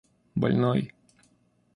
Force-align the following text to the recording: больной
больной 0.41 0.89